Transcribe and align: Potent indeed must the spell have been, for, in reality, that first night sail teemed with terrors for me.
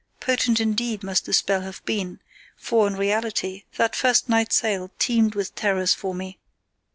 Potent 0.19 0.59
indeed 0.59 1.03
must 1.03 1.25
the 1.27 1.31
spell 1.33 1.61
have 1.61 1.85
been, 1.85 2.21
for, 2.57 2.87
in 2.87 2.95
reality, 2.95 3.65
that 3.77 3.95
first 3.95 4.27
night 4.27 4.51
sail 4.51 4.89
teemed 4.97 5.35
with 5.35 5.53
terrors 5.53 5.93
for 5.93 6.15
me. 6.15 6.39